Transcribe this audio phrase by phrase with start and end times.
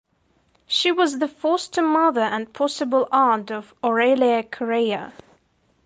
[0.65, 5.13] She was the foster mother and possible aunt of Aurelia Correia.